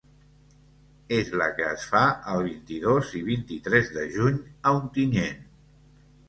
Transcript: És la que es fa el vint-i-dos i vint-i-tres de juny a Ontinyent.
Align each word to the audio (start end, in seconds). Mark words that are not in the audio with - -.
És 1.17 1.27
la 1.41 1.49
que 1.59 1.67
es 1.73 1.83
fa 1.89 2.01
el 2.31 2.41
vint-i-dos 2.47 3.11
i 3.19 3.21
vint-i-tres 3.29 3.93
de 3.99 4.07
juny 4.17 4.41
a 4.71 4.75
Ontinyent. 4.81 5.47